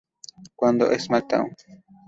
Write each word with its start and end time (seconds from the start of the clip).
Cuando 0.55 0.87
"SmackDown! 0.97 1.53